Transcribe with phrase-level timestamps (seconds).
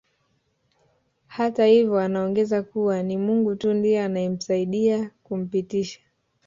[1.27, 5.99] Hata hivyo anaongeza kuwa ni Mungu tu ndiye anayemsaidia kumpitisha